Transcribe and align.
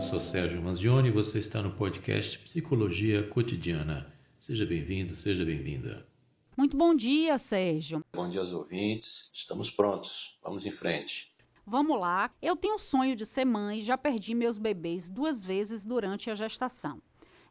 Eu 0.00 0.04
sou 0.08 0.18
Sérgio 0.18 0.62
Manzioni 0.62 1.08
e 1.08 1.12
você 1.12 1.38
está 1.38 1.60
no 1.60 1.72
podcast 1.72 2.38
Psicologia 2.38 3.22
Cotidiana. 3.22 4.10
Seja 4.38 4.64
bem-vindo, 4.64 5.14
seja 5.14 5.44
bem-vinda. 5.44 6.08
Muito 6.56 6.74
bom 6.74 6.94
dia, 6.94 7.36
Sérgio. 7.36 8.02
Bom 8.10 8.30
dia 8.30 8.40
aos 8.40 8.50
ouvintes. 8.50 9.30
Estamos 9.34 9.70
prontos. 9.70 10.38
Vamos 10.42 10.64
em 10.64 10.70
frente. 10.70 11.30
Vamos 11.66 12.00
lá. 12.00 12.30
Eu 12.40 12.56
tenho 12.56 12.76
o 12.76 12.78
sonho 12.78 13.14
de 13.14 13.26
ser 13.26 13.44
mãe 13.44 13.80
e 13.80 13.82
já 13.82 13.98
perdi 13.98 14.34
meus 14.34 14.56
bebês 14.56 15.10
duas 15.10 15.44
vezes 15.44 15.84
durante 15.84 16.30
a 16.30 16.34
gestação. 16.34 17.02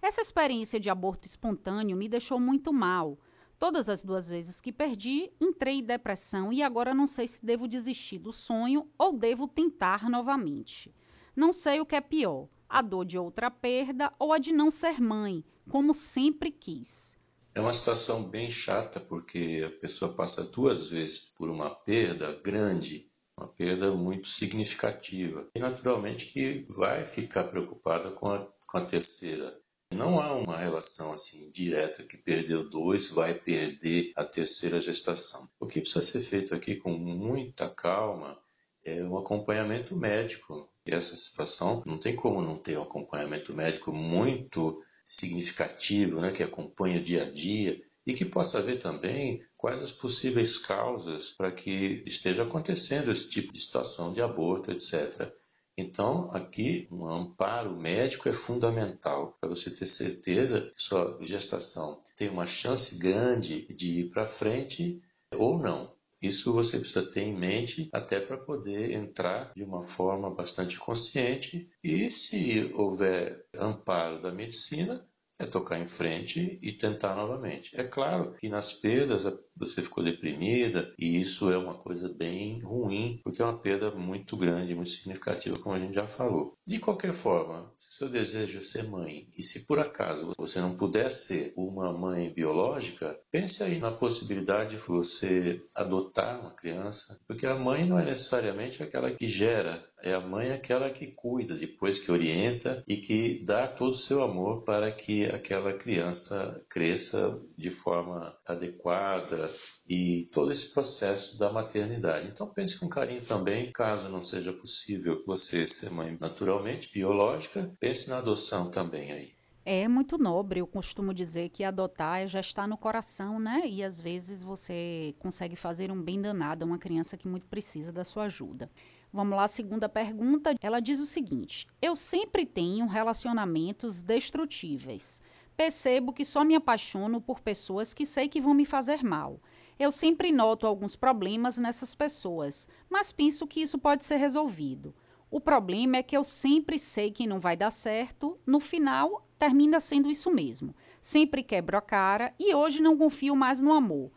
Essa 0.01 0.21
experiência 0.21 0.79
de 0.79 0.89
aborto 0.89 1.27
espontâneo 1.27 1.95
me 1.95 2.09
deixou 2.09 2.39
muito 2.39 2.73
mal. 2.73 3.19
Todas 3.59 3.87
as 3.87 4.03
duas 4.03 4.27
vezes 4.27 4.59
que 4.59 4.71
perdi, 4.71 5.31
entrei 5.39 5.75
em 5.75 5.83
depressão 5.83 6.51
e 6.51 6.63
agora 6.63 6.95
não 6.95 7.05
sei 7.05 7.27
se 7.27 7.45
devo 7.45 7.67
desistir 7.67 8.17
do 8.17 8.33
sonho 8.33 8.89
ou 8.97 9.13
devo 9.13 9.47
tentar 9.47 10.09
novamente. 10.09 10.91
Não 11.39 11.53
sei 11.53 11.79
o 11.79 11.85
que 11.85 11.95
é 11.95 12.01
pior, 12.01 12.49
a 12.67 12.81
dor 12.81 13.05
de 13.05 13.17
outra 13.17 13.49
perda 13.49 14.11
ou 14.19 14.33
a 14.33 14.37
de 14.37 14.51
não 14.51 14.69
ser 14.69 14.99
mãe, 14.99 15.41
como 15.71 15.93
sempre 15.93 16.51
quis. 16.51 17.15
É 17.55 17.61
uma 17.61 17.71
situação 17.71 18.25
bem 18.25 18.51
chata 18.51 18.99
porque 18.99 19.65
a 19.65 19.79
pessoa 19.79 20.13
passa 20.13 20.43
duas 20.43 20.89
vezes 20.89 21.31
por 21.37 21.49
uma 21.49 21.73
perda 21.73 22.37
grande, 22.43 23.09
uma 23.37 23.47
perda 23.47 23.89
muito 23.91 24.27
significativa. 24.27 25.49
E 25.55 25.59
naturalmente 25.59 26.25
que 26.25 26.65
vai 26.75 27.05
ficar 27.05 27.45
preocupada 27.45 28.11
com 28.11 28.27
a, 28.27 28.45
com 28.67 28.77
a 28.77 28.81
terceira. 28.81 29.57
Não 29.93 30.19
há 30.19 30.35
uma 30.35 30.57
relação 30.57 31.13
assim 31.13 31.49
direta 31.53 32.03
que 32.03 32.17
perdeu 32.17 32.69
dois 32.69 33.11
vai 33.11 33.33
perder 33.33 34.11
a 34.17 34.25
terceira 34.25 34.81
gestação. 34.81 35.49
O 35.57 35.65
que 35.65 35.79
precisa 35.79 36.01
ser 36.01 36.19
feito 36.19 36.53
aqui 36.53 36.75
com 36.75 36.91
muita 36.91 37.69
calma 37.69 38.37
é 38.85 39.03
um 39.03 39.17
acompanhamento 39.17 39.95
médico. 39.95 40.69
Essa 40.91 41.15
situação 41.15 41.83
não 41.85 41.97
tem 41.97 42.15
como 42.15 42.41
não 42.41 42.57
ter 42.57 42.77
um 42.77 42.83
acompanhamento 42.83 43.53
médico 43.53 43.93
muito 43.93 44.83
significativo, 45.05 46.21
né, 46.21 46.31
que 46.31 46.43
acompanha 46.43 46.99
o 46.99 47.03
dia 47.03 47.23
a 47.23 47.31
dia 47.31 47.81
e 48.05 48.13
que 48.13 48.25
possa 48.25 48.61
ver 48.61 48.77
também 48.77 49.41
quais 49.57 49.81
as 49.81 49.91
possíveis 49.91 50.57
causas 50.57 51.31
para 51.31 51.51
que 51.51 52.03
esteja 52.05 52.43
acontecendo 52.43 53.11
esse 53.11 53.29
tipo 53.29 53.51
de 53.51 53.59
situação 53.59 54.13
de 54.13 54.21
aborto, 54.21 54.71
etc. 54.71 55.31
Então, 55.77 56.29
aqui, 56.35 56.87
um 56.91 57.07
amparo 57.07 57.79
médico 57.79 58.27
é 58.27 58.33
fundamental 58.33 59.37
para 59.39 59.49
você 59.49 59.71
ter 59.71 59.85
certeza 59.85 60.59
que 60.59 60.81
sua 60.81 61.17
gestação 61.21 62.01
tem 62.17 62.29
uma 62.29 62.45
chance 62.45 62.97
grande 62.97 63.65
de 63.73 64.01
ir 64.01 64.09
para 64.09 64.27
frente 64.27 65.01
ou 65.33 65.57
não. 65.59 65.98
Isso 66.21 66.51
você 66.53 66.79
precisa 66.79 67.09
ter 67.09 67.21
em 67.21 67.37
mente 67.37 67.89
até 67.93 68.19
para 68.19 68.37
poder 68.37 68.91
entrar 68.91 69.53
de 69.55 69.63
uma 69.63 69.81
forma 69.81 70.33
bastante 70.33 70.77
consciente 70.77 71.69
e, 71.83 72.11
se 72.11 72.71
houver 72.73 73.47
amparo 73.55 74.21
da 74.21 74.31
medicina, 74.31 75.07
é 75.39 75.45
tocar 75.45 75.79
em 75.79 75.87
frente 75.87 76.59
e 76.61 76.73
tentar 76.73 77.15
novamente. 77.15 77.71
É 77.73 77.83
claro 77.83 78.33
que 78.37 78.49
nas 78.49 78.73
perdas 78.73 79.23
você 79.55 79.81
ficou 79.81 80.03
deprimida 80.03 80.93
e 80.99 81.19
isso 81.19 81.49
é 81.49 81.57
uma 81.57 81.75
coisa 81.75 82.09
bem 82.09 82.61
ruim, 82.61 83.19
porque 83.23 83.41
é 83.41 83.45
uma 83.45 83.57
perda 83.57 83.91
muito 83.91 84.35
grande, 84.35 84.75
muito 84.75 84.89
significativa, 84.89 85.57
como 85.59 85.75
a 85.75 85.79
gente 85.79 85.95
já 85.95 86.07
falou. 86.07 86.53
De 86.67 86.79
qualquer 86.79 87.13
forma, 87.13 87.71
se 87.77 87.97
seu 87.97 88.09
desejo 88.09 88.59
é 88.59 88.61
ser 88.61 88.83
mãe 88.89 89.27
e 89.37 89.41
se 89.41 89.65
por 89.65 89.79
acaso 89.79 90.33
você 90.37 90.59
não 90.59 90.75
puder 90.75 91.09
ser 91.09 91.53
uma 91.55 91.91
mãe 91.91 92.33
biológica, 92.33 93.17
pense 93.31 93.63
aí 93.63 93.79
na 93.79 93.91
possibilidade 93.91 94.71
de 94.71 94.77
você 94.77 95.61
adotar 95.75 96.39
uma 96.41 96.53
criança, 96.55 97.19
porque 97.27 97.45
a 97.45 97.55
mãe 97.55 97.85
não 97.85 97.97
é 97.97 98.05
necessariamente 98.05 98.83
aquela 98.83 99.11
que 99.11 99.27
gera, 99.27 99.81
é 100.03 100.13
a 100.13 100.21
mãe 100.21 100.51
aquela 100.51 100.89
que 100.89 101.07
cuida, 101.07 101.55
depois 101.55 101.99
que 101.99 102.11
orienta 102.11 102.83
e 102.87 102.97
que 102.97 103.43
dá 103.45 103.67
todo 103.67 103.91
o 103.91 103.95
seu 103.95 104.23
amor 104.23 104.63
para 104.63 104.91
que 104.91 105.25
aquela 105.25 105.73
criança 105.73 106.63
cresça 106.69 107.39
de 107.57 107.69
forma 107.69 108.35
adequada, 108.45 109.49
e 109.87 110.27
todo 110.33 110.51
esse 110.51 110.73
processo 110.73 111.37
da 111.39 111.51
maternidade. 111.51 112.27
Então 112.27 112.47
pense 112.47 112.79
com 112.79 112.87
carinho 112.87 113.21
também, 113.21 113.71
caso 113.71 114.09
não 114.09 114.23
seja 114.23 114.53
possível 114.53 115.23
você 115.25 115.65
ser 115.67 115.89
mãe 115.89 116.17
naturalmente, 116.19 116.91
biológica, 116.93 117.75
pense 117.79 118.09
na 118.09 118.19
adoção 118.19 118.69
também 118.69 119.11
aí. 119.11 119.39
É 119.65 119.87
muito 119.87 120.17
nobre, 120.17 120.61
eu 120.61 120.67
costumo 120.67 121.13
dizer 121.13 121.49
que 121.49 121.63
adotar 121.63 122.25
já 122.27 122.39
está 122.39 122.65
no 122.65 122.77
coração, 122.77 123.39
né? 123.39 123.63
E 123.67 123.83
às 123.83 123.99
vezes 123.99 124.41
você 124.41 125.13
consegue 125.19 125.55
fazer 125.55 125.91
um 125.91 126.01
bem 126.01 126.19
danado 126.19 126.63
a 126.63 126.67
uma 126.67 126.79
criança 126.79 127.17
que 127.17 127.27
muito 127.27 127.45
precisa 127.45 127.91
da 127.91 128.03
sua 128.03 128.23
ajuda. 128.23 128.69
Vamos 129.11 129.35
lá, 129.35 129.47
segunda 129.47 129.89
pergunta. 129.89 130.53
Ela 130.61 130.79
diz 130.79 130.99
o 130.99 131.07
seguinte: 131.07 131.67
Eu 131.81 131.95
sempre 131.95 132.45
tenho 132.45 132.85
relacionamentos 132.85 134.03
destrutíveis. 134.03 135.19
Percebo 135.57 136.13
que 136.13 136.23
só 136.23 136.45
me 136.45 136.53
apaixono 136.53 137.19
por 137.19 137.39
pessoas 137.39 137.93
que 137.93 138.05
sei 138.05 138.29
que 138.29 138.39
vão 138.39 138.53
me 138.53 138.65
fazer 138.65 139.03
mal. 139.03 139.41
Eu 139.79 139.91
sempre 139.91 140.31
noto 140.31 140.67
alguns 140.67 140.95
problemas 140.95 141.57
nessas 141.57 141.95
pessoas, 141.95 142.69
mas 142.89 143.11
penso 143.11 143.47
que 143.47 143.61
isso 143.61 143.79
pode 143.79 144.05
ser 144.05 144.17
resolvido. 144.17 144.93
O 145.31 145.41
problema 145.41 145.97
é 145.97 146.03
que 146.03 146.15
eu 146.15 146.23
sempre 146.23 146.77
sei 146.77 147.11
que 147.11 147.27
não 147.27 147.39
vai 147.39 147.57
dar 147.57 147.71
certo, 147.71 148.37
no 148.45 148.59
final 148.59 149.25
termina 149.39 149.79
sendo 149.79 150.09
isso 150.11 150.29
mesmo. 150.29 150.75
Sempre 151.01 151.41
quebro 151.41 151.77
a 151.77 151.81
cara 151.81 152.33
e 152.37 152.53
hoje 152.53 152.81
não 152.81 152.97
confio 152.97 153.35
mais 153.35 153.59
no 153.59 153.73
amor. 153.73 154.11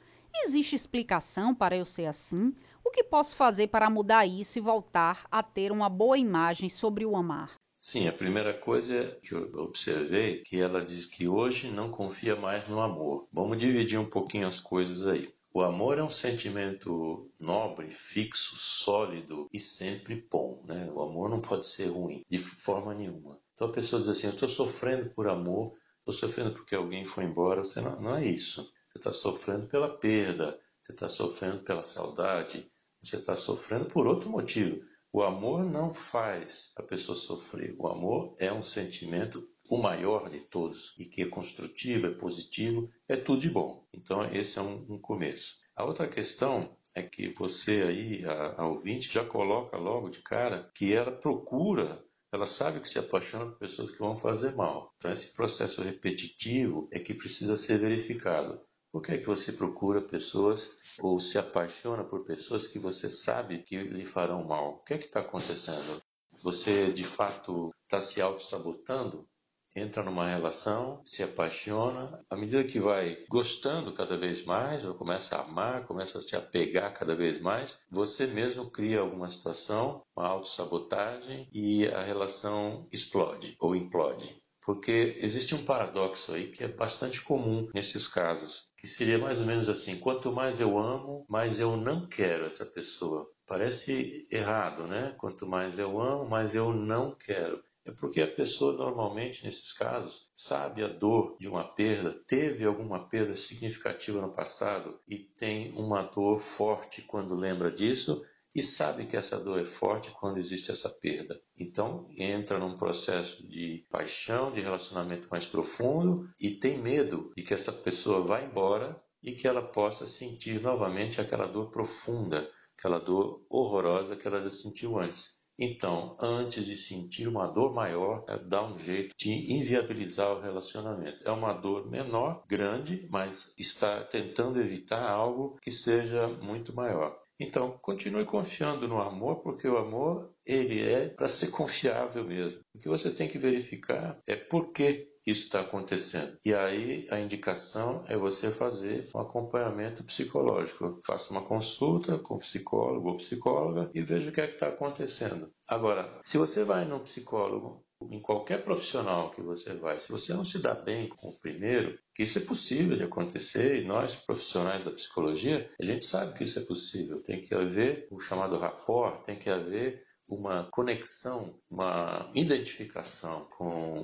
Existe 0.44 0.74
explicação 0.74 1.54
para 1.54 1.76
eu 1.76 1.84
ser 1.84 2.06
assim? 2.06 2.54
O 2.84 2.90
que 2.90 3.04
posso 3.04 3.36
fazer 3.36 3.68
para 3.68 3.88
mudar 3.88 4.26
isso 4.26 4.58
e 4.58 4.60
voltar 4.60 5.26
a 5.30 5.42
ter 5.42 5.72
uma 5.72 5.88
boa 5.88 6.18
imagem 6.18 6.68
sobre 6.68 7.04
o 7.04 7.16
amar? 7.16 7.54
Sim, 7.78 8.06
a 8.06 8.12
primeira 8.12 8.54
coisa 8.54 9.18
que 9.22 9.34
eu 9.34 9.50
observei 9.54 10.38
que 10.38 10.60
ela 10.60 10.84
diz 10.84 11.06
que 11.06 11.26
hoje 11.26 11.68
não 11.68 11.90
confia 11.90 12.36
mais 12.36 12.68
no 12.68 12.80
amor. 12.80 13.26
Vamos 13.32 13.58
dividir 13.58 13.98
um 13.98 14.08
pouquinho 14.08 14.46
as 14.46 14.60
coisas 14.60 15.06
aí. 15.08 15.28
O 15.54 15.60
amor 15.60 15.98
é 15.98 16.02
um 16.02 16.08
sentimento 16.08 17.28
nobre, 17.38 17.90
fixo, 17.90 18.56
sólido 18.56 19.48
e 19.52 19.60
sempre 19.60 20.26
bom. 20.30 20.62
Né? 20.64 20.88
O 20.94 21.02
amor 21.02 21.28
não 21.28 21.40
pode 21.40 21.66
ser 21.66 21.88
ruim, 21.88 22.24
de 22.28 22.38
forma 22.38 22.94
nenhuma. 22.94 23.38
Então 23.52 23.68
a 23.68 23.72
pessoa 23.72 24.00
diz 24.00 24.08
assim: 24.08 24.28
Eu 24.28 24.32
estou 24.32 24.48
sofrendo 24.48 25.10
por 25.10 25.28
amor, 25.28 25.76
estou 25.98 26.14
sofrendo 26.14 26.52
porque 26.52 26.74
alguém 26.74 27.04
foi 27.04 27.24
embora. 27.24 27.62
Você 27.62 27.80
não, 27.80 28.00
não 28.00 28.16
é 28.16 28.24
isso. 28.24 28.62
Você 28.88 28.98
está 28.98 29.12
sofrendo 29.12 29.66
pela 29.66 29.90
perda, 29.98 30.58
você 30.92 30.94
está 30.94 31.08
sofrendo 31.08 31.62
pela 31.62 31.82
saudade, 31.82 32.70
você 33.02 33.16
está 33.16 33.34
sofrendo 33.34 33.86
por 33.86 34.06
outro 34.06 34.28
motivo. 34.28 34.78
O 35.10 35.22
amor 35.22 35.64
não 35.64 35.92
faz 35.92 36.72
a 36.76 36.82
pessoa 36.82 37.16
sofrer. 37.16 37.74
O 37.78 37.86
amor 37.86 38.34
é 38.38 38.52
um 38.52 38.62
sentimento 38.62 39.48
o 39.70 39.78
maior 39.78 40.28
de 40.28 40.40
todos 40.40 40.94
e 40.98 41.06
que 41.06 41.22
é 41.22 41.28
construtivo, 41.28 42.06
é 42.06 42.14
positivo, 42.14 42.90
é 43.08 43.16
tudo 43.16 43.40
de 43.40 43.50
bom. 43.50 43.86
Então 43.94 44.22
esse 44.34 44.58
é 44.58 44.62
um, 44.62 44.86
um 44.90 44.98
começo. 44.98 45.56
A 45.74 45.84
outra 45.84 46.06
questão 46.06 46.76
é 46.94 47.02
que 47.02 47.32
você 47.34 47.82
aí, 47.82 48.24
a, 48.26 48.62
a 48.62 48.68
ouvinte, 48.68 49.12
já 49.12 49.24
coloca 49.24 49.78
logo 49.78 50.10
de 50.10 50.20
cara 50.20 50.70
que 50.74 50.92
ela 50.92 51.10
procura 51.10 52.04
ela 52.30 52.46
sabe 52.46 52.80
que 52.80 52.88
se 52.88 52.98
apaixona 52.98 53.44
por 53.44 53.58
pessoas 53.58 53.90
que 53.90 53.98
vão 53.98 54.16
fazer 54.16 54.54
mal. 54.54 54.90
Então, 54.96 55.12
esse 55.12 55.34
processo 55.34 55.82
repetitivo 55.82 56.88
é 56.90 56.98
que 56.98 57.12
precisa 57.12 57.58
ser 57.58 57.78
verificado. 57.78 58.58
Por 58.90 59.02
que 59.02 59.12
é 59.12 59.18
que 59.18 59.26
você 59.26 59.52
procura 59.52 60.00
pessoas 60.00 60.81
ou 61.00 61.18
se 61.18 61.38
apaixona 61.38 62.04
por 62.04 62.24
pessoas 62.24 62.66
que 62.66 62.78
você 62.78 63.08
sabe 63.08 63.62
que 63.62 63.82
lhe 63.82 64.04
farão 64.04 64.44
mal. 64.44 64.70
O 64.70 64.84
que 64.84 64.94
é 64.94 64.98
que 64.98 65.06
está 65.06 65.20
acontecendo? 65.20 66.02
Você 66.42 66.92
de 66.92 67.04
fato 67.04 67.70
está 67.84 68.00
se 68.00 68.20
auto-sabotando? 68.20 69.28
Entra 69.74 70.02
numa 70.02 70.28
relação, 70.28 71.00
se 71.02 71.22
apaixona, 71.22 72.22
à 72.28 72.36
medida 72.36 72.62
que 72.62 72.78
vai 72.78 73.24
gostando 73.26 73.92
cada 73.94 74.18
vez 74.18 74.44
mais, 74.44 74.84
ou 74.84 74.94
começa 74.94 75.36
a 75.36 75.42
amar, 75.42 75.86
começa 75.86 76.18
a 76.18 76.22
se 76.22 76.36
apegar 76.36 76.92
cada 76.92 77.16
vez 77.16 77.40
mais, 77.40 77.86
você 77.90 78.26
mesmo 78.26 78.70
cria 78.70 79.00
alguma 79.00 79.30
situação, 79.30 80.02
uma 80.14 80.28
autossabotagem 80.28 81.48
e 81.54 81.88
a 81.88 82.02
relação 82.02 82.86
explode 82.92 83.56
ou 83.58 83.74
implode. 83.74 84.41
Porque 84.64 85.18
existe 85.20 85.56
um 85.56 85.64
paradoxo 85.64 86.32
aí 86.32 86.48
que 86.48 86.62
é 86.62 86.68
bastante 86.68 87.20
comum 87.22 87.68
nesses 87.74 88.06
casos, 88.06 88.68
que 88.76 88.86
seria 88.86 89.18
mais 89.18 89.40
ou 89.40 89.46
menos 89.46 89.68
assim: 89.68 89.98
quanto 89.98 90.32
mais 90.32 90.60
eu 90.60 90.78
amo, 90.78 91.26
mais 91.28 91.58
eu 91.58 91.76
não 91.76 92.06
quero 92.06 92.44
essa 92.44 92.64
pessoa. 92.66 93.24
Parece 93.46 94.26
errado, 94.30 94.86
né? 94.86 95.16
Quanto 95.18 95.46
mais 95.46 95.78
eu 95.78 96.00
amo, 96.00 96.28
mais 96.28 96.54
eu 96.54 96.72
não 96.72 97.14
quero. 97.16 97.62
É 97.84 97.90
porque 97.90 98.22
a 98.22 98.30
pessoa 98.30 98.76
normalmente 98.76 99.44
nesses 99.44 99.72
casos 99.72 100.30
sabe 100.32 100.84
a 100.84 100.88
dor 100.88 101.36
de 101.40 101.48
uma 101.48 101.64
perda, 101.64 102.12
teve 102.28 102.64
alguma 102.64 103.08
perda 103.08 103.34
significativa 103.34 104.20
no 104.20 104.30
passado 104.30 105.00
e 105.08 105.18
tem 105.18 105.72
uma 105.72 106.02
dor 106.02 106.38
forte 106.38 107.02
quando 107.02 107.34
lembra 107.34 107.72
disso 107.72 108.24
e 108.54 108.62
sabe 108.62 109.06
que 109.06 109.16
essa 109.16 109.38
dor 109.38 109.60
é 109.60 109.64
forte 109.64 110.10
quando 110.10 110.38
existe 110.38 110.70
essa 110.70 110.88
perda. 110.88 111.40
Então 111.58 112.08
entra 112.16 112.58
num 112.58 112.76
processo 112.76 113.46
de 113.48 113.86
paixão, 113.90 114.52
de 114.52 114.60
relacionamento 114.60 115.28
mais 115.30 115.46
profundo 115.46 116.28
e 116.40 116.50
tem 116.50 116.78
medo 116.78 117.32
de 117.36 117.42
que 117.42 117.54
essa 117.54 117.72
pessoa 117.72 118.22
vá 118.22 118.42
embora 118.42 119.00
e 119.22 119.32
que 119.32 119.46
ela 119.46 119.62
possa 119.62 120.06
sentir 120.06 120.60
novamente 120.60 121.20
aquela 121.20 121.46
dor 121.46 121.70
profunda, 121.70 122.46
aquela 122.76 122.98
dor 122.98 123.44
horrorosa 123.48 124.16
que 124.16 124.26
ela 124.26 124.42
já 124.42 124.50
sentiu 124.50 124.98
antes. 124.98 125.40
Então, 125.58 126.16
antes 126.20 126.64
de 126.64 126.74
sentir 126.74 127.28
uma 127.28 127.46
dor 127.46 127.74
maior, 127.74 128.24
é 128.28 128.38
dá 128.38 128.64
um 128.64 128.76
jeito 128.76 129.14
de 129.16 129.30
inviabilizar 129.52 130.32
o 130.32 130.40
relacionamento. 130.40 131.22
É 131.24 131.30
uma 131.30 131.52
dor 131.52 131.88
menor, 131.90 132.42
grande, 132.48 133.06
mas 133.10 133.54
está 133.58 134.02
tentando 134.02 134.60
evitar 134.60 135.08
algo 135.08 135.58
que 135.60 135.70
seja 135.70 136.26
muito 136.42 136.74
maior. 136.74 137.21
Então, 137.40 137.78
continue 137.82 138.24
confiando 138.24 138.86
no 138.86 139.00
amor, 139.00 139.42
porque 139.42 139.66
o 139.66 139.78
amor 139.78 140.32
ele 140.46 140.82
é 140.82 141.08
para 141.08 141.26
ser 141.26 141.48
confiável 141.48 142.24
mesmo. 142.24 142.60
O 142.74 142.78
que 142.78 142.88
você 142.88 143.10
tem 143.10 143.28
que 143.28 143.38
verificar 143.38 144.18
é 144.26 144.36
por 144.36 144.72
que 144.72 145.12
isso 145.26 145.44
está 145.44 145.60
acontecendo. 145.60 146.36
E 146.44 146.52
aí 146.52 147.06
a 147.10 147.18
indicação 147.20 148.04
é 148.08 148.16
você 148.16 148.50
fazer 148.50 149.08
um 149.14 149.20
acompanhamento 149.20 150.04
psicológico. 150.04 151.00
Faça 151.06 151.32
uma 151.32 151.44
consulta 151.44 152.18
com 152.18 152.34
o 152.34 152.38
psicólogo 152.38 153.10
ou 153.10 153.16
psicóloga 153.16 153.90
e 153.94 154.02
veja 154.02 154.30
o 154.30 154.32
que 154.32 154.40
é 154.40 154.46
que 154.46 154.54
está 154.54 154.68
acontecendo. 154.68 155.50
Agora, 155.68 156.10
se 156.20 156.38
você 156.38 156.64
vai 156.64 156.84
no 156.84 157.00
psicólogo 157.00 157.84
em 158.10 158.20
qualquer 158.20 158.64
profissional 158.64 159.30
que 159.30 159.42
você 159.42 159.74
vai, 159.74 159.98
se 159.98 160.10
você 160.10 160.32
não 160.34 160.44
se 160.44 160.58
dá 160.58 160.74
bem 160.74 161.08
com 161.08 161.28
o 161.28 161.38
primeiro, 161.40 161.98
que 162.14 162.22
isso 162.22 162.38
é 162.38 162.42
possível 162.42 162.96
de 162.96 163.02
acontecer, 163.04 163.82
e 163.82 163.84
nós, 163.84 164.14
profissionais 164.14 164.84
da 164.84 164.90
psicologia, 164.90 165.68
a 165.80 165.84
gente 165.84 166.04
sabe 166.04 166.36
que 166.36 166.44
isso 166.44 166.58
é 166.58 166.62
possível. 166.62 167.22
Tem 167.24 167.40
que 167.40 167.54
haver 167.54 168.08
o 168.10 168.20
chamado 168.20 168.58
rapport, 168.58 169.22
tem 169.24 169.36
que 169.36 169.50
haver 169.50 170.02
uma 170.30 170.64
conexão, 170.70 171.58
uma 171.70 172.30
identificação 172.34 173.46
com 173.56 174.00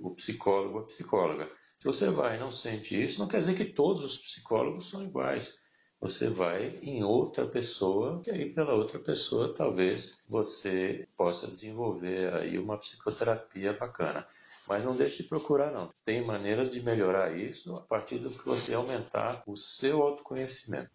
o, 0.00 0.14
psicólogo 0.14 0.78
ou 0.78 0.82
a 0.82 0.86
psicóloga. 0.86 1.50
Se 1.78 1.86
você 1.86 2.10
vai 2.10 2.36
e 2.36 2.40
não 2.40 2.50
sente 2.50 3.00
isso, 3.00 3.18
não 3.18 3.26
quer 3.26 3.38
dizer 3.38 3.54
que 3.54 3.64
todos 3.64 4.04
os 4.04 4.18
psicólogos 4.18 4.90
são 4.90 5.02
iguais. 5.02 5.61
Você 6.02 6.28
vai 6.28 6.80
em 6.82 7.04
outra 7.04 7.46
pessoa, 7.46 8.20
que 8.24 8.30
aí 8.32 8.52
pela 8.52 8.74
outra 8.74 8.98
pessoa 8.98 9.54
talvez 9.54 10.24
você 10.28 11.06
possa 11.16 11.46
desenvolver 11.46 12.34
aí 12.34 12.58
uma 12.58 12.76
psicoterapia 12.76 13.74
bacana. 13.74 14.26
Mas 14.68 14.84
não 14.84 14.96
deixe 14.96 15.22
de 15.22 15.28
procurar 15.28 15.70
não. 15.70 15.88
Tem 16.04 16.26
maneiras 16.26 16.72
de 16.72 16.82
melhorar 16.82 17.32
isso 17.36 17.72
a 17.76 17.82
partir 17.82 18.18
do 18.18 18.28
que 18.28 18.44
você 18.44 18.74
aumentar 18.74 19.44
o 19.46 19.56
seu 19.56 20.02
autoconhecimento. 20.02 20.90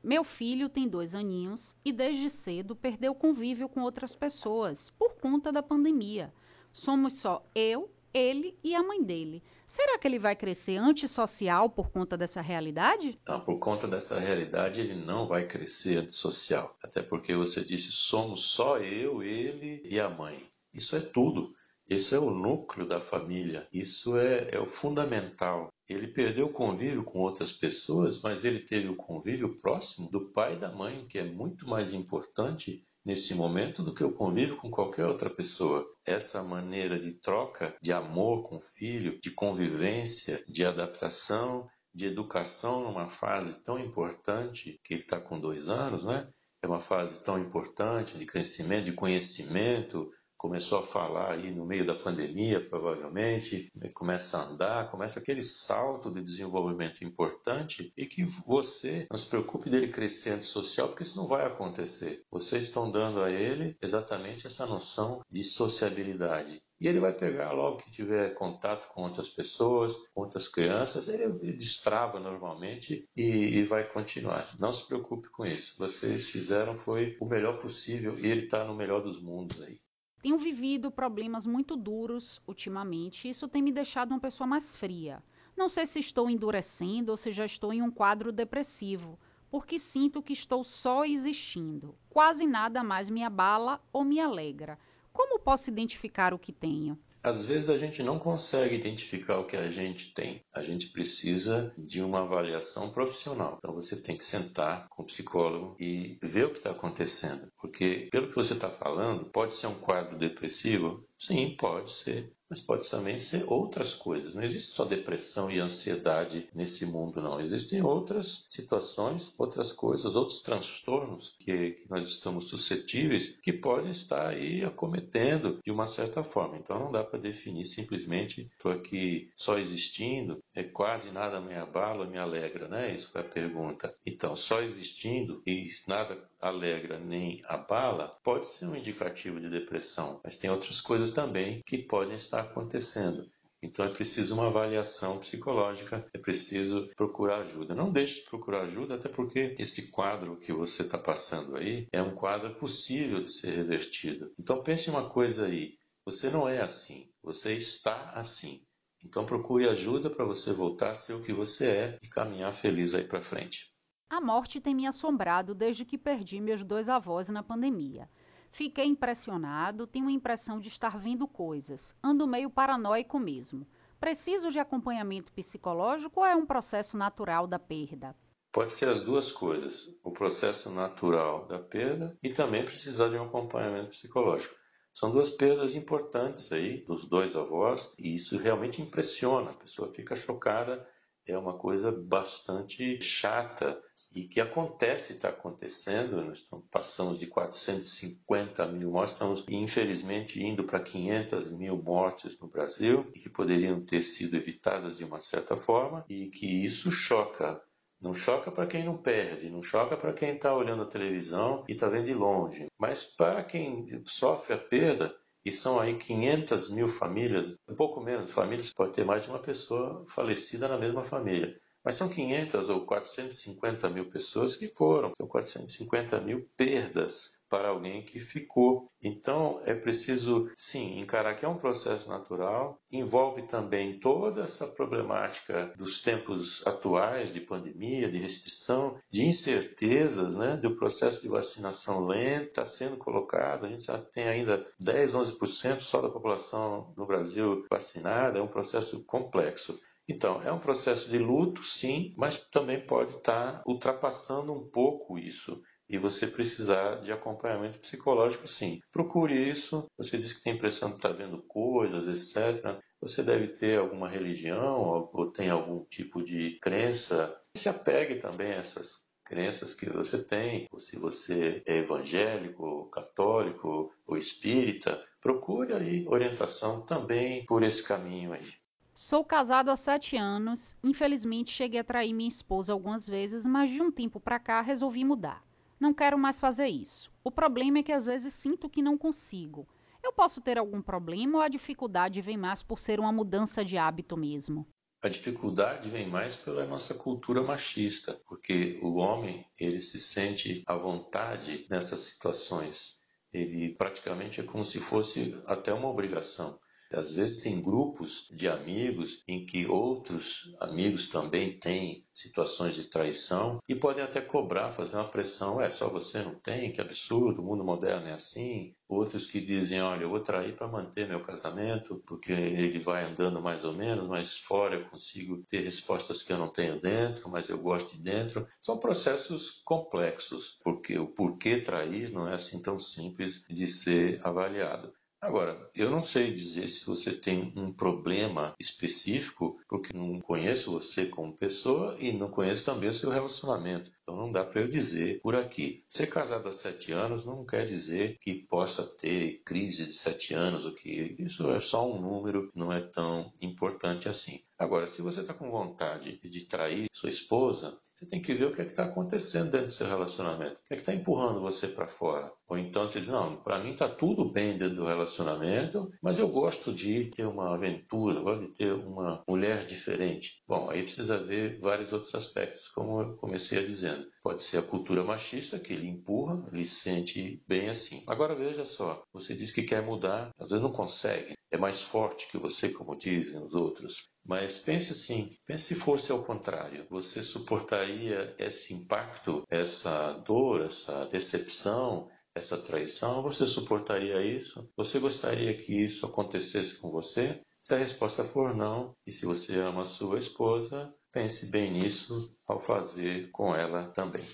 Meu 0.00 0.22
filho 0.22 0.68
tem 0.68 0.88
dois 0.88 1.12
aninhos 1.12 1.74
e 1.84 1.90
desde 1.90 2.30
cedo 2.30 2.76
perdeu 2.76 3.16
convívio 3.16 3.68
com 3.68 3.80
outras 3.80 4.14
pessoas 4.14 4.90
por 4.90 5.16
conta 5.16 5.50
da 5.50 5.60
pandemia. 5.60 6.32
Somos 6.72 7.18
só 7.18 7.44
eu, 7.52 7.90
ele 8.12 8.58
e 8.62 8.74
a 8.74 8.82
mãe 8.82 9.02
dele. 9.02 9.42
Será 9.66 9.98
que 9.98 10.06
ele 10.06 10.18
vai 10.18 10.36
crescer 10.36 10.76
antissocial 10.76 11.70
por 11.70 11.90
conta 11.90 12.16
dessa 12.16 12.42
realidade? 12.42 13.18
Não, 13.26 13.40
por 13.40 13.58
conta 13.58 13.88
dessa 13.88 14.18
realidade 14.18 14.80
ele 14.80 14.94
não 14.94 15.26
vai 15.26 15.46
crescer 15.46 15.98
antissocial. 15.98 16.76
Até 16.82 17.02
porque 17.02 17.34
você 17.34 17.64
disse 17.64 17.90
somos 17.90 18.52
só 18.52 18.78
eu, 18.78 19.22
ele 19.22 19.82
e 19.84 19.98
a 19.98 20.10
mãe. 20.10 20.36
Isso 20.74 20.94
é 20.94 21.00
tudo. 21.00 21.52
Isso 21.88 22.14
é 22.14 22.18
o 22.18 22.30
núcleo 22.30 22.86
da 22.86 23.00
família. 23.00 23.66
Isso 23.72 24.16
é, 24.16 24.48
é 24.52 24.58
o 24.58 24.66
fundamental. 24.66 25.72
Ele 25.92 26.08
perdeu 26.08 26.46
o 26.46 26.52
convívio 26.52 27.04
com 27.04 27.18
outras 27.18 27.52
pessoas, 27.52 28.20
mas 28.20 28.44
ele 28.44 28.60
teve 28.60 28.88
o 28.88 28.96
convívio 28.96 29.56
próximo 29.60 30.10
do 30.10 30.32
pai 30.32 30.54
e 30.54 30.58
da 30.58 30.70
mãe, 30.72 31.06
que 31.08 31.18
é 31.18 31.24
muito 31.24 31.68
mais 31.68 31.92
importante 31.92 32.84
nesse 33.04 33.34
momento 33.34 33.82
do 33.82 33.94
que 33.94 34.04
o 34.04 34.14
convívio 34.14 34.56
com 34.56 34.70
qualquer 34.70 35.06
outra 35.06 35.28
pessoa. 35.28 35.84
Essa 36.06 36.42
maneira 36.42 36.98
de 36.98 37.20
troca 37.20 37.76
de 37.82 37.92
amor 37.92 38.42
com 38.48 38.56
o 38.56 38.60
filho, 38.60 39.18
de 39.20 39.30
convivência, 39.32 40.42
de 40.48 40.64
adaptação, 40.64 41.66
de 41.94 42.06
educação 42.06 42.84
numa 42.84 43.10
fase 43.10 43.62
tão 43.62 43.78
importante 43.78 44.80
que 44.82 44.94
ele 44.94 45.02
está 45.02 45.20
com 45.20 45.38
dois 45.38 45.68
anos, 45.68 46.04
né? 46.04 46.26
É 46.62 46.66
uma 46.66 46.80
fase 46.80 47.22
tão 47.24 47.38
importante 47.38 48.16
de 48.16 48.24
crescimento, 48.24 48.84
de 48.84 48.92
conhecimento, 48.92 50.10
começou 50.42 50.80
a 50.80 50.82
falar 50.82 51.34
aí 51.34 51.52
no 51.52 51.64
meio 51.64 51.86
da 51.86 51.94
pandemia, 51.94 52.68
provavelmente, 52.68 53.70
começa 53.94 54.38
a 54.38 54.42
andar, 54.42 54.90
começa 54.90 55.20
aquele 55.20 55.40
salto 55.40 56.10
de 56.10 56.20
desenvolvimento 56.20 57.04
importante 57.04 57.92
e 57.96 58.06
que 58.06 58.24
você 58.24 59.06
não 59.08 59.16
se 59.16 59.28
preocupe 59.28 59.70
dele 59.70 59.86
crescendo 59.86 60.42
social, 60.42 60.88
porque 60.88 61.04
isso 61.04 61.16
não 61.16 61.28
vai 61.28 61.46
acontecer. 61.46 62.24
Vocês 62.28 62.64
estão 62.64 62.90
dando 62.90 63.22
a 63.22 63.30
ele 63.30 63.76
exatamente 63.80 64.44
essa 64.44 64.66
noção 64.66 65.24
de 65.30 65.44
sociabilidade. 65.44 66.60
E 66.80 66.88
ele 66.88 66.98
vai 66.98 67.12
pegar 67.12 67.52
logo 67.52 67.76
que 67.76 67.92
tiver 67.92 68.34
contato 68.34 68.88
com 68.92 69.02
outras 69.02 69.28
pessoas, 69.28 70.08
com 70.12 70.22
outras 70.22 70.48
crianças, 70.48 71.06
ele 71.06 71.28
destrava 71.56 72.18
normalmente 72.18 73.08
e, 73.16 73.58
e 73.58 73.64
vai 73.64 73.88
continuar. 73.92 74.44
Não 74.58 74.72
se 74.72 74.88
preocupe 74.88 75.28
com 75.28 75.44
isso. 75.44 75.78
Vocês 75.78 76.30
fizeram 76.30 76.74
foi 76.74 77.16
o 77.20 77.26
melhor 77.26 77.58
possível 77.58 78.18
e 78.18 78.26
ele 78.26 78.46
está 78.46 78.64
no 78.64 78.74
melhor 78.74 79.00
dos 79.00 79.22
mundos 79.22 79.62
aí. 79.62 79.78
Tenho 80.22 80.38
vivido 80.38 80.88
problemas 80.88 81.48
muito 81.48 81.74
duros 81.74 82.40
ultimamente 82.46 83.26
e 83.26 83.32
isso 83.32 83.48
tem 83.48 83.60
me 83.60 83.72
deixado 83.72 84.12
uma 84.12 84.20
pessoa 84.20 84.46
mais 84.46 84.76
fria. 84.76 85.20
Não 85.56 85.68
sei 85.68 85.84
se 85.84 85.98
estou 85.98 86.30
endurecendo 86.30 87.10
ou 87.10 87.16
se 87.16 87.32
já 87.32 87.44
estou 87.44 87.72
em 87.72 87.82
um 87.82 87.90
quadro 87.90 88.30
depressivo, 88.30 89.18
porque 89.50 89.80
sinto 89.80 90.22
que 90.22 90.32
estou 90.32 90.62
só 90.62 91.04
existindo. 91.04 91.96
Quase 92.08 92.46
nada 92.46 92.84
mais 92.84 93.10
me 93.10 93.24
abala 93.24 93.82
ou 93.92 94.04
me 94.04 94.20
alegra. 94.20 94.78
Como 95.12 95.40
posso 95.40 95.68
identificar 95.68 96.32
o 96.32 96.38
que 96.38 96.52
tenho? 96.52 96.96
Às 97.22 97.44
vezes 97.44 97.70
a 97.70 97.78
gente 97.78 98.02
não 98.02 98.18
consegue 98.18 98.74
identificar 98.74 99.38
o 99.38 99.46
que 99.46 99.56
a 99.56 99.70
gente 99.70 100.12
tem. 100.12 100.42
A 100.52 100.62
gente 100.62 100.88
precisa 100.88 101.72
de 101.78 102.02
uma 102.02 102.22
avaliação 102.22 102.90
profissional. 102.90 103.56
Então 103.58 103.74
você 103.74 103.96
tem 103.96 104.16
que 104.16 104.24
sentar 104.24 104.88
com 104.88 105.02
o 105.02 105.06
psicólogo 105.06 105.76
e 105.78 106.18
ver 106.22 106.46
o 106.46 106.50
que 106.50 106.58
está 106.58 106.70
acontecendo. 106.70 107.46
Porque, 107.60 108.08
pelo 108.10 108.28
que 108.28 108.34
você 108.34 108.54
está 108.54 108.68
falando, 108.68 109.26
pode 109.26 109.54
ser 109.54 109.68
um 109.68 109.74
quadro 109.74 110.18
depressivo? 110.18 111.06
Sim, 111.16 111.54
pode 111.56 111.92
ser 111.92 112.32
mas 112.52 112.60
pode 112.60 112.90
também 112.90 113.16
ser 113.16 113.44
outras 113.46 113.94
coisas. 113.94 114.34
Não 114.34 114.42
existe 114.42 114.74
só 114.74 114.84
depressão 114.84 115.50
e 115.50 115.58
ansiedade 115.58 116.46
nesse 116.54 116.84
mundo, 116.84 117.22
não. 117.22 117.40
Existem 117.40 117.80
outras 117.80 118.44
situações, 118.46 119.32
outras 119.38 119.72
coisas, 119.72 120.14
outros 120.14 120.40
transtornos 120.40 121.34
que, 121.38 121.70
que 121.70 121.88
nós 121.88 122.06
estamos 122.06 122.48
suscetíveis 122.48 123.38
que 123.42 123.54
podem 123.54 123.90
estar 123.90 124.26
aí 124.26 124.62
acometendo 124.66 125.60
de 125.64 125.70
uma 125.70 125.86
certa 125.86 126.22
forma. 126.22 126.58
Então 126.58 126.78
não 126.78 126.92
dá 126.92 127.02
para 127.02 127.18
definir 127.18 127.64
simplesmente 127.64 128.50
estou 128.52 128.70
aqui 128.70 129.30
só 129.34 129.56
existindo, 129.56 130.38
é 130.54 130.62
quase 130.62 131.10
nada 131.10 131.40
me 131.40 131.54
abala, 131.54 132.06
me 132.06 132.18
alegra, 132.18 132.68
né? 132.68 132.94
Isso 132.94 133.16
é 133.16 133.22
a 133.22 133.24
pergunta. 133.24 133.94
Então, 134.04 134.36
só 134.36 134.60
existindo 134.60 135.42
e 135.46 135.70
nada 135.88 136.18
alegra 136.42 136.98
nem 136.98 137.40
abala 137.44 138.10
pode 138.24 138.46
ser 138.46 138.66
um 138.66 138.74
indicativo 138.74 139.40
de 139.40 139.48
depressão, 139.48 140.20
mas 140.24 140.36
tem 140.36 140.50
outras 140.50 140.80
coisas 140.80 141.12
também 141.12 141.62
que 141.64 141.78
podem 141.78 142.16
estar 142.16 142.41
acontecendo. 142.42 143.30
Então 143.62 143.84
é 143.84 143.92
preciso 143.92 144.34
uma 144.34 144.48
avaliação 144.48 145.18
psicológica, 145.20 146.04
é 146.12 146.18
preciso 146.18 146.88
procurar 146.96 147.42
ajuda. 147.42 147.74
Não 147.74 147.92
deixe 147.92 148.16
de 148.16 148.30
procurar 148.30 148.62
ajuda, 148.62 148.96
até 148.96 149.08
porque 149.08 149.54
esse 149.56 149.92
quadro 149.92 150.36
que 150.36 150.52
você 150.52 150.82
está 150.82 150.98
passando 150.98 151.54
aí 151.56 151.86
é 151.92 152.02
um 152.02 152.14
quadro 152.14 152.54
possível 152.56 153.22
de 153.22 153.30
ser 153.30 153.50
revertido. 153.52 154.32
Então 154.38 154.64
pense 154.64 154.90
uma 154.90 155.08
coisa 155.08 155.46
aí: 155.46 155.74
você 156.04 156.28
não 156.30 156.48
é 156.48 156.60
assim, 156.60 157.08
você 157.22 157.52
está 157.54 158.10
assim. 158.10 158.64
Então 159.04 159.24
procure 159.24 159.68
ajuda 159.68 160.10
para 160.10 160.24
você 160.24 160.52
voltar 160.52 160.90
a 160.90 160.94
ser 160.94 161.14
o 161.14 161.22
que 161.22 161.32
você 161.32 161.66
é 161.66 161.98
e 162.02 162.08
caminhar 162.08 162.52
feliz 162.52 162.94
aí 162.94 163.04
para 163.04 163.22
frente. 163.22 163.72
A 164.10 164.20
morte 164.20 164.60
tem 164.60 164.74
me 164.74 164.86
assombrado 164.86 165.54
desde 165.54 165.84
que 165.84 165.96
perdi 165.96 166.40
meus 166.40 166.62
dois 166.62 166.88
avós 166.88 167.28
na 167.28 167.42
pandemia. 167.42 168.10
Fiquei 168.52 168.84
impressionado, 168.84 169.86
tenho 169.86 170.08
a 170.08 170.12
impressão 170.12 170.60
de 170.60 170.68
estar 170.68 170.98
vendo 170.98 171.26
coisas. 171.26 171.96
Ando 172.04 172.26
meio 172.26 172.50
paranoico 172.50 173.18
mesmo. 173.18 173.66
Preciso 173.98 174.50
de 174.50 174.58
acompanhamento 174.58 175.32
psicológico 175.32 176.20
ou 176.20 176.26
é 176.26 176.36
um 176.36 176.44
processo 176.44 176.98
natural 176.98 177.46
da 177.46 177.58
perda? 177.58 178.14
Pode 178.52 178.70
ser 178.70 178.90
as 178.90 179.00
duas 179.00 179.32
coisas, 179.32 179.88
o 180.04 180.12
processo 180.12 180.68
natural 180.68 181.46
da 181.48 181.58
perda 181.58 182.14
e 182.22 182.28
também 182.28 182.62
precisar 182.62 183.08
de 183.08 183.16
um 183.16 183.24
acompanhamento 183.24 183.88
psicológico. 183.88 184.54
São 184.92 185.10
duas 185.10 185.30
perdas 185.30 185.74
importantes 185.74 186.52
aí 186.52 186.84
dos 186.84 187.06
dois 187.06 187.34
avós 187.34 187.94
e 187.98 188.14
isso 188.14 188.36
realmente 188.36 188.82
impressiona, 188.82 189.50
a 189.50 189.54
pessoa 189.54 189.94
fica 189.94 190.14
chocada 190.14 190.86
é 191.26 191.38
uma 191.38 191.56
coisa 191.56 191.92
bastante 191.92 193.00
chata 193.00 193.80
e 194.14 194.24
que 194.24 194.40
acontece, 194.40 195.14
está 195.14 195.28
acontecendo. 195.28 196.22
Nós 196.24 196.46
passamos 196.70 197.18
de 197.18 197.26
450 197.26 198.66
mil 198.68 198.90
mortes, 198.90 199.14
estamos 199.14 199.44
infelizmente 199.48 200.42
indo 200.42 200.64
para 200.64 200.80
500 200.80 201.50
mil 201.52 201.82
mortes 201.82 202.38
no 202.38 202.48
Brasil 202.48 203.10
e 203.14 203.18
que 203.18 203.28
poderiam 203.28 203.80
ter 203.84 204.02
sido 204.02 204.36
evitadas 204.36 204.98
de 204.98 205.04
uma 205.04 205.18
certa 205.18 205.56
forma 205.56 206.04
e 206.08 206.28
que 206.28 206.64
isso 206.64 206.90
choca. 206.90 207.62
Não 208.00 208.14
choca 208.14 208.50
para 208.50 208.66
quem 208.66 208.84
não 208.84 208.96
perde, 208.96 209.48
não 209.48 209.62
choca 209.62 209.96
para 209.96 210.12
quem 210.12 210.34
está 210.34 210.54
olhando 210.54 210.82
a 210.82 210.88
televisão 210.88 211.64
e 211.68 211.72
está 211.72 211.88
vendo 211.88 212.06
de 212.06 212.14
longe, 212.14 212.66
mas 212.76 213.04
para 213.04 213.44
quem 213.44 213.86
sofre 214.04 214.54
a 214.54 214.58
perda, 214.58 215.14
e 215.44 215.50
são 215.50 215.78
aí 215.78 215.96
500 215.96 216.70
mil 216.70 216.86
famílias, 216.86 217.56
um 217.68 217.74
pouco 217.74 218.00
menos 218.00 218.30
famílias, 218.30 218.72
pode 218.72 218.92
ter 218.92 219.04
mais 219.04 219.24
de 219.24 219.30
uma 219.30 219.40
pessoa 219.40 220.04
falecida 220.08 220.68
na 220.68 220.78
mesma 220.78 221.02
família. 221.02 221.56
Mas 221.84 221.96
são 221.96 222.08
500 222.08 222.68
ou 222.68 222.86
450 222.86 223.90
mil 223.90 224.08
pessoas 224.08 224.54
que 224.54 224.72
foram, 224.76 225.12
são 225.16 225.26
450 225.26 226.20
mil 226.20 226.48
perdas 226.56 227.42
para 227.52 227.68
alguém 227.68 228.02
que 228.02 228.18
ficou. 228.18 228.90
Então 229.02 229.60
é 229.66 229.74
preciso, 229.74 230.50
sim, 230.56 230.98
encarar 230.98 231.34
que 231.34 231.44
é 231.44 231.48
um 231.48 231.58
processo 231.58 232.08
natural, 232.08 232.80
envolve 232.90 233.42
também 233.42 234.00
toda 234.00 234.44
essa 234.44 234.66
problemática 234.66 235.74
dos 235.76 236.00
tempos 236.00 236.66
atuais 236.66 237.30
de 237.30 237.40
pandemia, 237.40 238.10
de 238.10 238.16
restrição, 238.16 238.98
de 239.10 239.26
incertezas, 239.26 240.34
né, 240.34 240.56
do 240.56 240.76
processo 240.76 241.20
de 241.20 241.28
vacinação 241.28 242.06
lenta 242.06 242.64
sendo 242.64 242.96
colocado. 242.96 243.66
A 243.66 243.68
gente 243.68 243.84
já 243.84 243.98
tem 243.98 244.28
ainda 244.28 244.64
10, 244.80 245.12
11% 245.12 245.80
só 245.80 246.00
da 246.00 246.08
população 246.08 246.94
no 246.96 247.06
Brasil 247.06 247.66
vacinada, 247.70 248.38
é 248.38 248.42
um 248.42 248.48
processo 248.48 249.04
complexo. 249.04 249.78
Então, 250.12 250.42
é 250.42 250.52
um 250.52 250.58
processo 250.58 251.08
de 251.08 251.18
luto, 251.18 251.62
sim, 251.62 252.12
mas 252.16 252.38
também 252.46 252.84
pode 252.86 253.16
estar 253.16 253.62
ultrapassando 253.66 254.52
um 254.52 254.68
pouco 254.70 255.18
isso 255.18 255.60
e 255.88 255.98
você 255.98 256.26
precisar 256.26 257.02
de 257.02 257.12
acompanhamento 257.12 257.78
psicológico, 257.78 258.46
sim. 258.46 258.80
Procure 258.90 259.34
isso. 259.34 259.86
Você 259.98 260.16
diz 260.16 260.32
que 260.32 260.42
tem 260.42 260.54
impressão 260.54 260.88
de 260.88 260.96
estar 260.96 261.10
tá 261.10 261.14
vendo 261.14 261.42
coisas, 261.42 262.08
etc. 262.08 262.78
Você 263.00 263.22
deve 263.22 263.48
ter 263.48 263.78
alguma 263.78 264.08
religião 264.08 265.08
ou 265.12 265.30
tem 265.30 265.50
algum 265.50 265.84
tipo 265.84 266.22
de 266.22 266.58
crença. 266.62 267.38
Se 267.54 267.68
apegue 267.68 268.14
também 268.14 268.52
a 268.52 268.56
essas 268.56 269.04
crenças 269.22 269.74
que 269.74 269.88
você 269.90 270.22
tem, 270.22 270.66
ou 270.72 270.78
se 270.78 270.98
você 270.98 271.62
é 271.66 271.78
evangélico, 271.78 272.88
católico 272.90 273.92
ou 274.06 274.16
espírita, 274.16 275.02
procure 275.20 275.74
aí 275.74 276.06
orientação 276.08 276.84
também 276.86 277.44
por 277.44 277.62
esse 277.62 277.82
caminho 277.82 278.32
aí. 278.32 278.61
Sou 279.04 279.24
casado 279.24 279.68
há 279.68 279.76
sete 279.76 280.16
anos. 280.16 280.76
Infelizmente, 280.80 281.50
cheguei 281.50 281.80
a 281.80 281.84
trair 281.84 282.14
minha 282.14 282.28
esposa 282.28 282.72
algumas 282.72 283.04
vezes, 283.04 283.44
mas 283.44 283.68
de 283.68 283.82
um 283.82 283.90
tempo 283.90 284.20
para 284.20 284.38
cá 284.38 284.60
resolvi 284.60 285.04
mudar. 285.04 285.44
Não 285.78 285.92
quero 285.92 286.16
mais 286.16 286.38
fazer 286.38 286.68
isso. 286.68 287.10
O 287.24 287.28
problema 287.28 287.78
é 287.78 287.82
que 287.82 287.90
às 287.90 288.06
vezes 288.06 288.32
sinto 288.32 288.70
que 288.70 288.80
não 288.80 288.96
consigo. 288.96 289.66
Eu 290.04 290.12
posso 290.12 290.40
ter 290.40 290.56
algum 290.56 290.80
problema 290.80 291.38
ou 291.38 291.42
a 291.42 291.48
dificuldade 291.48 292.20
vem 292.20 292.36
mais 292.36 292.62
por 292.62 292.78
ser 292.78 293.00
uma 293.00 293.10
mudança 293.10 293.64
de 293.64 293.76
hábito 293.76 294.16
mesmo? 294.16 294.64
A 295.02 295.08
dificuldade 295.08 295.90
vem 295.90 296.06
mais 296.06 296.36
pela 296.36 296.64
nossa 296.66 296.94
cultura 296.94 297.42
machista, 297.42 298.16
porque 298.28 298.78
o 298.84 298.98
homem 298.98 299.44
ele 299.58 299.80
se 299.80 299.98
sente 299.98 300.62
à 300.64 300.76
vontade 300.76 301.66
nessas 301.68 301.98
situações. 301.98 303.00
Ele 303.32 303.74
praticamente 303.74 304.40
é 304.40 304.44
como 304.44 304.64
se 304.64 304.78
fosse 304.78 305.42
até 305.48 305.74
uma 305.74 305.88
obrigação. 305.88 306.56
Às 306.94 307.14
vezes 307.14 307.38
tem 307.38 307.60
grupos 307.60 308.26
de 308.32 308.48
amigos 308.48 309.22
em 309.26 309.44
que 309.46 309.66
outros 309.66 310.50
amigos 310.60 311.08
também 311.08 311.58
têm 311.58 312.04
situações 312.14 312.74
de 312.74 312.84
traição 312.84 313.58
e 313.68 313.74
podem 313.74 314.04
até 314.04 314.20
cobrar, 314.20 314.70
fazer 314.70 314.96
uma 314.96 315.08
pressão. 315.08 315.60
É, 315.60 315.70
só 315.70 315.88
você 315.88 316.22
não 316.22 316.34
tem, 316.34 316.72
que 316.72 316.80
absurdo, 316.80 317.40
o 317.40 317.44
mundo 317.44 317.64
moderno 317.64 318.08
é 318.08 318.12
assim. 318.12 318.74
Outros 318.88 319.24
que 319.24 319.40
dizem, 319.40 319.80
olha, 319.80 320.02
eu 320.02 320.10
vou 320.10 320.20
trair 320.20 320.54
para 320.54 320.68
manter 320.68 321.08
meu 321.08 321.22
casamento, 321.22 322.02
porque 322.06 322.32
ele 322.32 322.78
vai 322.78 323.04
andando 323.04 323.40
mais 323.40 323.64
ou 323.64 323.72
menos, 323.72 324.06
mas 324.06 324.38
fora 324.38 324.76
eu 324.76 324.88
consigo 324.90 325.42
ter 325.44 325.60
respostas 325.60 326.22
que 326.22 326.32
eu 326.32 326.38
não 326.38 326.48
tenho 326.48 326.78
dentro, 326.80 327.30
mas 327.30 327.48
eu 327.48 327.58
gosto 327.58 327.96
de 327.96 328.02
dentro. 328.02 328.46
São 328.60 328.78
processos 328.78 329.62
complexos, 329.64 330.58
porque 330.62 330.98
o 330.98 331.08
porquê 331.08 331.60
trair 331.60 332.10
não 332.12 332.28
é 332.28 332.34
assim 332.34 332.60
tão 332.60 332.78
simples 332.78 333.44
de 333.48 333.66
ser 333.66 334.20
avaliado. 334.24 334.92
Agora, 335.22 335.56
eu 335.76 335.88
não 335.88 336.02
sei 336.02 336.32
dizer 336.32 336.68
se 336.68 336.84
você 336.84 337.12
tem 337.12 337.52
um 337.56 337.72
problema 337.72 338.52
específico, 338.58 339.54
porque 339.68 339.96
não 339.96 340.20
conheço 340.20 340.72
você 340.72 341.06
como 341.06 341.36
pessoa 341.36 341.96
e 342.00 342.12
não 342.12 342.28
conheço 342.28 342.64
também 342.64 342.90
o 342.90 342.94
seu 342.94 343.08
relacionamento. 343.08 343.88
Então 344.02 344.16
não 344.16 344.32
dá 344.32 344.44
para 344.44 344.62
eu 344.62 344.66
dizer 344.66 345.20
por 345.20 345.36
aqui. 345.36 345.84
Ser 345.88 346.08
casado 346.08 346.48
há 346.48 346.52
sete 346.52 346.90
anos 346.90 347.24
não 347.24 347.46
quer 347.46 347.64
dizer 347.64 348.18
que 348.18 348.34
possa 348.48 348.82
ter 348.82 349.40
crise 349.44 349.86
de 349.86 349.92
sete 349.92 350.34
anos, 350.34 350.64
o 350.64 350.74
que 350.74 351.14
isso 351.16 351.48
é 351.52 351.60
só 351.60 351.88
um 351.88 352.00
número, 352.00 352.50
não 352.52 352.72
é 352.72 352.80
tão 352.80 353.32
importante 353.40 354.08
assim. 354.08 354.40
Agora, 354.62 354.86
se 354.86 355.02
você 355.02 355.22
está 355.22 355.34
com 355.34 355.50
vontade 355.50 356.20
de 356.22 356.46
trair 356.46 356.86
sua 356.92 357.10
esposa, 357.10 357.76
você 357.96 358.06
tem 358.06 358.22
que 358.22 358.32
ver 358.32 358.44
o 358.44 358.52
que 358.52 358.62
é 358.62 358.64
está 358.64 358.84
acontecendo 358.84 359.50
dentro 359.50 359.66
do 359.66 359.72
seu 359.72 359.88
relacionamento. 359.88 360.60
O 360.60 360.68
que 360.68 360.74
é 360.74 360.76
está 360.76 360.94
empurrando 360.94 361.40
você 361.40 361.66
para 361.66 361.88
fora? 361.88 362.32
Ou 362.48 362.56
então 362.56 362.86
você 362.86 363.00
diz, 363.00 363.08
não, 363.08 363.42
para 363.42 363.58
mim 363.58 363.72
está 363.72 363.88
tudo 363.88 364.30
bem 364.30 364.56
dentro 364.56 364.76
do 364.76 364.86
relacionamento, 364.86 365.90
mas 366.00 366.20
eu 366.20 366.28
gosto 366.28 366.72
de 366.72 367.10
ter 367.10 367.26
uma 367.26 367.56
aventura, 367.56 368.20
gosto 368.20 368.44
de 368.44 368.54
ter 368.54 368.72
uma 368.72 369.24
mulher 369.28 369.66
diferente. 369.66 370.40
Bom, 370.46 370.70
aí 370.70 370.84
precisa 370.84 371.18
ver 371.18 371.58
vários 371.58 371.92
outros 371.92 372.14
aspectos, 372.14 372.68
como 372.68 373.00
eu 373.00 373.16
comecei 373.16 373.58
a 373.58 373.62
dizendo. 373.62 374.06
Pode 374.22 374.42
ser 374.42 374.58
a 374.58 374.62
cultura 374.62 375.02
machista, 375.02 375.58
que 375.58 375.72
ele 375.72 375.88
empurra, 375.88 376.46
ele 376.52 376.64
se 376.64 376.82
sente 376.82 377.42
bem 377.48 377.68
assim. 377.68 378.04
Agora 378.06 378.36
veja 378.36 378.64
só, 378.64 379.02
você 379.12 379.34
diz 379.34 379.50
que 379.50 379.64
quer 379.64 379.82
mudar, 379.82 380.30
às 380.38 380.50
vezes 380.50 380.62
não 380.62 380.70
consegue, 380.70 381.34
é 381.50 381.58
mais 381.58 381.82
forte 381.82 382.28
que 382.30 382.38
você, 382.38 382.68
como 382.68 382.96
dizem 382.96 383.44
os 383.44 383.54
outros. 383.54 384.08
Mas 384.24 384.58
pense 384.58 384.92
assim, 384.92 385.28
pense 385.44 385.64
se 385.64 385.74
fosse 385.74 386.12
ao 386.12 386.22
contrário. 386.22 386.86
Você 386.90 387.22
suportaria 387.22 388.34
esse 388.38 388.72
impacto, 388.72 389.44
essa 389.50 390.12
dor, 390.24 390.62
essa 390.62 391.06
decepção, 391.06 392.08
essa 392.34 392.56
traição? 392.56 393.22
Você 393.22 393.46
suportaria 393.46 394.22
isso? 394.22 394.70
Você 394.76 394.98
gostaria 394.98 395.54
que 395.56 395.72
isso 395.72 396.06
acontecesse 396.06 396.76
com 396.76 396.90
você? 396.90 397.42
Se 397.60 397.74
a 397.74 397.78
resposta 397.78 398.24
for 398.24 398.56
não, 398.56 398.96
e 399.06 399.12
se 399.12 399.26
você 399.26 399.56
ama 399.58 399.82
a 399.82 399.86
sua 399.86 400.18
esposa, 400.18 400.94
pense 401.12 401.50
bem 401.50 401.70
nisso 401.72 402.34
ao 402.48 402.58
fazer 402.58 403.30
com 403.30 403.54
ela 403.54 403.84
também. 403.90 404.24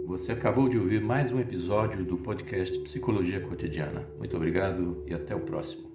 Você 0.07 0.31
acabou 0.31 0.69
de 0.69 0.79
ouvir 0.79 1.01
mais 1.01 1.33
um 1.33 1.39
episódio 1.39 2.05
do 2.05 2.17
podcast 2.19 2.79
Psicologia 2.83 3.45
Cotidiana. 3.45 4.07
Muito 4.17 4.37
obrigado 4.37 5.03
e 5.05 5.13
até 5.13 5.35
o 5.35 5.45
próximo. 5.45 5.86